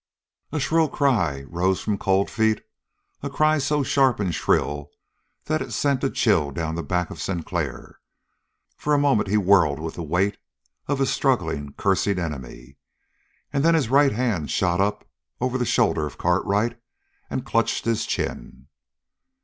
[0.51, 2.63] A shrill cry rose from Cold Feet,
[3.21, 4.89] a cry so sharp and shrill
[5.45, 7.99] that it sent a chill down the back of Sinclair.
[8.77, 10.39] For a moment he whirled with the weight
[10.87, 12.77] of his struggling, cursing enemy,
[13.53, 15.07] and then his right hand shot up
[15.39, 16.81] over the shoulder of Cartwright
[17.29, 18.69] and clutched his chin.